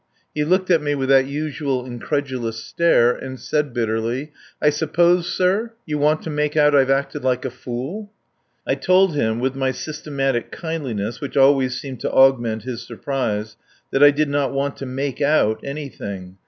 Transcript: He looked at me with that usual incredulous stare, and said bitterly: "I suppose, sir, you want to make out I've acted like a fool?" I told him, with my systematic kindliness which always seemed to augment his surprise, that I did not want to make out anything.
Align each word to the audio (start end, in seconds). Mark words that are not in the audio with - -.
He 0.33 0.43
looked 0.43 0.71
at 0.71 0.81
me 0.81 0.95
with 0.95 1.09
that 1.09 1.27
usual 1.27 1.85
incredulous 1.85 2.57
stare, 2.63 3.11
and 3.11 3.39
said 3.39 3.71
bitterly: 3.71 4.31
"I 4.59 4.71
suppose, 4.71 5.31
sir, 5.31 5.73
you 5.85 5.99
want 5.99 6.23
to 6.23 6.31
make 6.31 6.57
out 6.57 6.73
I've 6.73 6.89
acted 6.89 7.23
like 7.23 7.45
a 7.45 7.51
fool?" 7.51 8.11
I 8.65 8.73
told 8.73 9.13
him, 9.13 9.39
with 9.39 9.53
my 9.53 9.69
systematic 9.71 10.51
kindliness 10.51 11.21
which 11.21 11.37
always 11.37 11.79
seemed 11.79 11.99
to 11.99 12.11
augment 12.11 12.63
his 12.63 12.81
surprise, 12.81 13.57
that 13.91 14.01
I 14.01 14.09
did 14.09 14.29
not 14.29 14.51
want 14.51 14.75
to 14.77 14.87
make 14.87 15.21
out 15.21 15.59
anything. 15.63 16.37